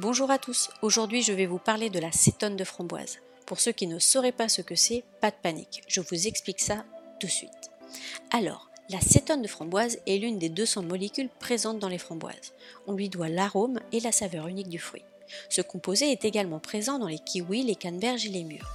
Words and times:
Bonjour 0.00 0.30
à 0.30 0.38
tous, 0.38 0.70
aujourd'hui 0.80 1.22
je 1.22 1.32
vais 1.32 1.46
vous 1.46 1.58
parler 1.58 1.90
de 1.90 1.98
la 1.98 2.12
cétone 2.12 2.54
de 2.54 2.62
framboise. 2.62 3.18
Pour 3.46 3.58
ceux 3.58 3.72
qui 3.72 3.88
ne 3.88 3.98
sauraient 3.98 4.30
pas 4.30 4.48
ce 4.48 4.62
que 4.62 4.76
c'est, 4.76 5.02
pas 5.20 5.32
de 5.32 5.36
panique, 5.42 5.82
je 5.88 6.00
vous 6.00 6.28
explique 6.28 6.60
ça 6.60 6.84
de 7.20 7.26
suite. 7.26 7.72
Alors, 8.30 8.70
la 8.90 9.00
cétone 9.00 9.42
de 9.42 9.48
framboise 9.48 9.98
est 10.06 10.18
l'une 10.18 10.38
des 10.38 10.50
200 10.50 10.84
molécules 10.84 11.30
présentes 11.40 11.80
dans 11.80 11.88
les 11.88 11.98
framboises. 11.98 12.52
On 12.86 12.92
lui 12.92 13.08
doit 13.08 13.28
l'arôme 13.28 13.80
et 13.90 13.98
la 13.98 14.12
saveur 14.12 14.46
unique 14.46 14.68
du 14.68 14.78
fruit. 14.78 15.02
Ce 15.48 15.62
composé 15.62 16.12
est 16.12 16.24
également 16.24 16.60
présent 16.60 17.00
dans 17.00 17.08
les 17.08 17.18
kiwis, 17.18 17.64
les 17.64 17.74
canneberges 17.74 18.24
et 18.24 18.30
les 18.30 18.44
mûres. 18.44 18.70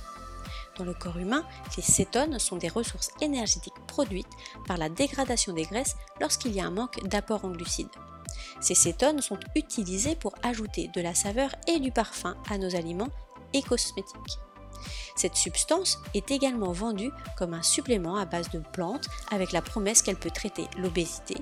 Dans 0.77 0.83
le 0.83 0.93
corps 0.93 1.19
humain, 1.19 1.47
les 1.77 1.83
cétones 1.83 2.37
sont 2.37 2.57
des 2.57 2.67
ressources 2.67 3.11
énergétiques 3.21 3.79
produites 3.87 4.27
par 4.67 4.75
la 4.75 4.89
dégradation 4.89 5.53
des 5.53 5.63
graisses 5.63 5.95
lorsqu'il 6.19 6.51
y 6.51 6.59
a 6.59 6.65
un 6.65 6.71
manque 6.71 7.01
d'apport 7.07 7.45
en 7.45 7.51
glucides. 7.51 7.87
Ces 8.61 8.75
cétones 8.75 9.21
sont 9.21 9.39
utilisées 9.55 10.15
pour 10.15 10.33
ajouter 10.43 10.89
de 10.93 11.01
la 11.01 11.13
saveur 11.13 11.51
et 11.67 11.79
du 11.79 11.91
parfum 11.91 12.35
à 12.49 12.57
nos 12.57 12.75
aliments 12.75 13.09
et 13.53 13.61
cosmétiques. 13.61 14.39
Cette 15.15 15.35
substance 15.35 15.99
est 16.13 16.31
également 16.31 16.71
vendue 16.71 17.11
comme 17.37 17.53
un 17.53 17.61
supplément 17.61 18.17
à 18.17 18.25
base 18.25 18.49
de 18.49 18.59
plantes 18.59 19.07
avec 19.31 19.51
la 19.51 19.61
promesse 19.61 20.01
qu'elle 20.01 20.17
peut 20.17 20.31
traiter 20.31 20.67
l'obésité, 20.77 21.35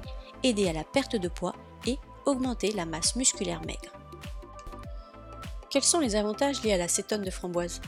aider 0.44 0.68
à 0.68 0.74
la 0.74 0.84
perte 0.84 1.16
de 1.16 1.28
poids 1.28 1.56
et 1.86 1.98
augmenter 2.26 2.72
la 2.72 2.86
masse 2.86 3.16
musculaire 3.16 3.62
maigre. 3.62 3.92
Quels 5.70 5.84
sont 5.84 6.00
les 6.00 6.16
avantages 6.16 6.62
liés 6.64 6.74
à 6.74 6.78
la 6.78 6.90
cétone 6.90 7.24
de 7.24 7.32
framboise? 7.32 7.82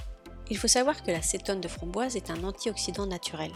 Il 0.50 0.58
faut 0.58 0.68
savoir 0.68 1.04
que 1.04 1.12
la 1.12 1.22
cétone 1.22 1.62
de 1.62 1.68
framboise 1.68 2.16
est 2.16 2.30
un 2.30 2.44
antioxydant 2.44 3.06
naturel. 3.06 3.52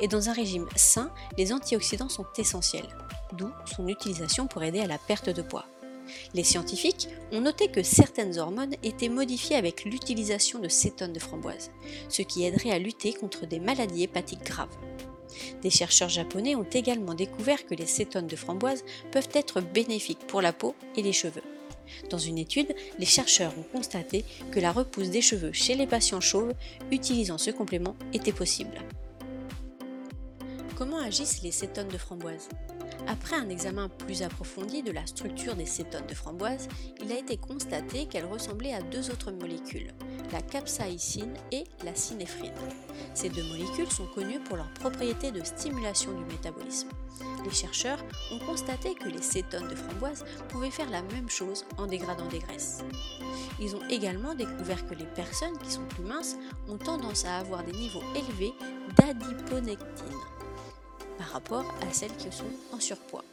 Et 0.00 0.08
dans 0.08 0.28
un 0.28 0.32
régime 0.32 0.68
sain, 0.76 1.12
les 1.36 1.52
antioxydants 1.52 2.08
sont 2.08 2.26
essentiels, 2.36 2.88
d'où 3.32 3.50
son 3.64 3.88
utilisation 3.88 4.46
pour 4.46 4.62
aider 4.62 4.80
à 4.80 4.86
la 4.86 4.98
perte 4.98 5.30
de 5.30 5.42
poids. 5.42 5.66
Les 6.34 6.44
scientifiques 6.44 7.08
ont 7.32 7.40
noté 7.40 7.68
que 7.68 7.82
certaines 7.82 8.38
hormones 8.38 8.74
étaient 8.82 9.08
modifiées 9.08 9.56
avec 9.56 9.84
l'utilisation 9.84 10.58
de 10.58 10.68
cétone 10.68 11.12
de 11.12 11.18
framboise, 11.18 11.70
ce 12.08 12.22
qui 12.22 12.44
aiderait 12.44 12.70
à 12.70 12.78
lutter 12.78 13.12
contre 13.12 13.46
des 13.46 13.60
maladies 13.60 14.04
hépatiques 14.04 14.44
graves. 14.44 14.76
Des 15.62 15.70
chercheurs 15.70 16.08
japonais 16.08 16.54
ont 16.54 16.66
également 16.72 17.14
découvert 17.14 17.66
que 17.66 17.74
les 17.74 17.86
cétones 17.86 18.26
de 18.26 18.36
framboise 18.36 18.84
peuvent 19.12 19.28
être 19.34 19.60
bénéfiques 19.60 20.26
pour 20.26 20.40
la 20.40 20.52
peau 20.52 20.74
et 20.96 21.02
les 21.02 21.12
cheveux. 21.12 21.42
Dans 22.10 22.18
une 22.18 22.38
étude, 22.38 22.74
les 22.98 23.06
chercheurs 23.06 23.52
ont 23.58 23.76
constaté 23.76 24.24
que 24.50 24.60
la 24.60 24.72
repousse 24.72 25.10
des 25.10 25.22
cheveux 25.22 25.52
chez 25.52 25.74
les 25.74 25.86
patients 25.86 26.20
chauves 26.20 26.54
utilisant 26.90 27.38
ce 27.38 27.50
complément 27.50 27.96
était 28.12 28.32
possible. 28.32 28.78
Comment 30.76 30.98
agissent 30.98 31.42
les 31.42 31.50
cétones 31.50 31.88
de 31.88 31.98
framboise? 31.98 32.48
Après 33.06 33.36
un 33.36 33.48
examen 33.48 33.88
plus 33.88 34.22
approfondi 34.22 34.82
de 34.82 34.90
la 34.90 35.06
structure 35.06 35.54
des 35.54 35.66
cétones 35.66 36.06
de 36.06 36.14
framboise, 36.14 36.68
il 37.02 37.12
a 37.12 37.18
été 37.18 37.36
constaté 37.36 38.06
qu'elles 38.06 38.26
ressemblaient 38.26 38.74
à 38.74 38.82
deux 38.82 39.10
autres 39.10 39.30
molécules, 39.30 39.94
la 40.32 40.42
capsaïcine 40.42 41.34
et 41.52 41.64
la 41.84 41.94
synéphrine. 41.94 42.52
Ces 43.14 43.28
deux 43.28 43.44
molécules 43.44 43.90
sont 43.90 44.06
connues 44.06 44.40
pour 44.40 44.56
leurs 44.56 44.72
propriétés 44.74 45.30
de 45.30 45.42
stimulation 45.44 46.12
du 46.12 46.24
métabolisme. 46.24 46.88
Les 47.44 47.50
chercheurs 47.50 48.04
ont 48.32 48.38
constaté 48.40 48.94
que 48.94 49.08
les 49.08 49.22
cétones 49.22 49.68
de 49.68 49.74
framboise 49.74 50.24
pouvaient 50.48 50.70
faire 50.70 50.90
la 50.90 51.02
même 51.02 51.30
chose 51.30 51.64
en 51.78 51.86
dégradant 51.86 52.28
des 52.28 52.40
graisses. 52.40 52.82
Ils 53.60 53.74
ont 53.74 53.86
également 53.90 54.34
découvert 54.34 54.86
que 54.86 54.94
les 54.94 55.06
personnes 55.06 55.58
qui 55.58 55.70
sont 55.70 55.86
plus 55.86 56.04
minces 56.04 56.36
ont 56.68 56.78
tendance 56.78 57.24
à 57.24 57.38
avoir 57.38 57.64
des 57.64 57.72
niveaux 57.72 58.02
élevés 58.14 58.52
d'adiponectine 58.96 60.37
par 61.18 61.28
rapport 61.28 61.64
à 61.82 61.92
celles 61.92 62.16
qui 62.16 62.32
sont 62.32 62.50
en 62.72 62.80
surpoids. 62.80 63.24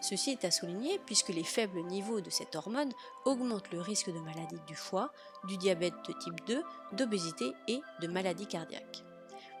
Ceci 0.00 0.30
est 0.30 0.44
à 0.44 0.50
souligner 0.50 1.00
puisque 1.06 1.28
les 1.30 1.44
faibles 1.44 1.82
niveaux 1.82 2.20
de 2.20 2.30
cette 2.30 2.54
hormone 2.54 2.92
augmentent 3.24 3.70
le 3.72 3.80
risque 3.80 4.12
de 4.12 4.20
maladie 4.20 4.60
du 4.66 4.74
foie, 4.74 5.12
du 5.44 5.56
diabète 5.56 5.94
de 6.06 6.12
type 6.12 6.44
2, 6.46 6.62
d'obésité 6.92 7.52
et 7.66 7.80
de 8.00 8.06
maladies 8.06 8.46
cardiaques. 8.46 9.04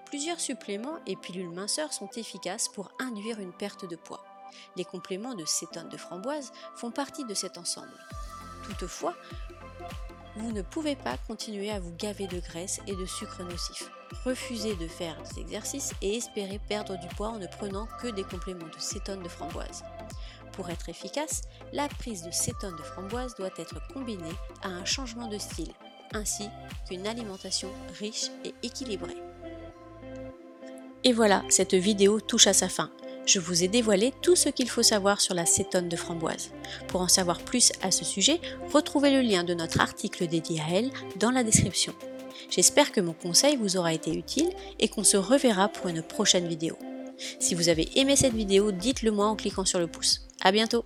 Plusieurs 0.06 0.40
suppléments 0.40 0.98
et 1.06 1.16
pilules 1.16 1.50
minceurs 1.50 1.92
sont 1.92 2.08
efficaces 2.16 2.68
pour 2.68 2.90
induire 2.98 3.40
une 3.40 3.52
perte 3.52 3.84
de 3.88 3.96
poids. 3.96 4.24
Les 4.76 4.84
compléments 4.84 5.34
de 5.34 5.44
cétone 5.44 5.88
de 5.88 5.96
framboise 5.96 6.52
font 6.76 6.90
partie 6.90 7.24
de 7.24 7.34
cet 7.34 7.58
ensemble. 7.58 7.92
Toutefois, 8.64 9.14
vous 10.36 10.52
ne 10.52 10.62
pouvez 10.62 10.96
pas 10.96 11.18
continuer 11.26 11.70
à 11.70 11.80
vous 11.80 11.94
gaver 11.96 12.26
de 12.26 12.40
graisse 12.40 12.80
et 12.86 12.94
de 12.94 13.06
sucre 13.06 13.42
nocif. 13.42 13.90
Refusez 14.24 14.74
de 14.76 14.88
faire 14.88 15.16
des 15.22 15.40
exercices 15.40 15.92
et 16.02 16.16
espérez 16.16 16.60
perdre 16.68 16.98
du 16.98 17.08
poids 17.08 17.28
en 17.28 17.38
ne 17.38 17.46
prenant 17.46 17.88
que 18.00 18.08
des 18.08 18.24
compléments 18.24 18.66
de 18.66 18.80
cétone 18.80 19.22
de 19.22 19.28
framboise. 19.28 19.84
Pour 20.52 20.70
être 20.70 20.88
efficace, 20.88 21.42
la 21.72 21.88
prise 21.88 22.22
de 22.22 22.30
cétone 22.30 22.76
de 22.76 22.82
framboise 22.82 23.34
doit 23.36 23.50
être 23.58 23.80
combinée 23.92 24.24
à 24.62 24.68
un 24.68 24.84
changement 24.84 25.28
de 25.28 25.38
style, 25.38 25.72
ainsi 26.12 26.48
qu'une 26.88 27.06
alimentation 27.06 27.70
riche 27.98 28.30
et 28.44 28.54
équilibrée. 28.62 29.16
Et 31.04 31.12
voilà, 31.12 31.44
cette 31.48 31.74
vidéo 31.74 32.20
touche 32.20 32.48
à 32.48 32.52
sa 32.52 32.68
fin. 32.68 32.90
Je 33.24 33.38
vous 33.40 33.62
ai 33.62 33.68
dévoilé 33.68 34.12
tout 34.22 34.34
ce 34.34 34.48
qu'il 34.48 34.70
faut 34.70 34.82
savoir 34.82 35.20
sur 35.20 35.34
la 35.34 35.46
cétone 35.46 35.88
de 35.88 35.96
framboise. 35.96 36.50
Pour 36.88 37.02
en 37.02 37.08
savoir 37.08 37.38
plus 37.38 37.72
à 37.82 37.90
ce 37.90 38.04
sujet, 38.04 38.40
retrouvez 38.72 39.10
le 39.10 39.20
lien 39.20 39.44
de 39.44 39.54
notre 39.54 39.80
article 39.80 40.26
dédié 40.26 40.60
à 40.60 40.70
elle 40.72 40.90
dans 41.20 41.30
la 41.30 41.44
description. 41.44 41.94
J'espère 42.50 42.92
que 42.92 43.00
mon 43.00 43.12
conseil 43.12 43.56
vous 43.56 43.76
aura 43.76 43.92
été 43.92 44.12
utile 44.12 44.50
et 44.78 44.88
qu'on 44.88 45.04
se 45.04 45.16
reverra 45.16 45.68
pour 45.68 45.88
une 45.88 46.02
prochaine 46.02 46.48
vidéo. 46.48 46.76
Si 47.40 47.54
vous 47.54 47.68
avez 47.68 47.88
aimé 47.98 48.16
cette 48.16 48.34
vidéo, 48.34 48.72
dites-le 48.72 49.10
moi 49.10 49.26
en 49.26 49.36
cliquant 49.36 49.64
sur 49.64 49.80
le 49.80 49.86
pouce. 49.86 50.28
A 50.40 50.52
bientôt 50.52 50.84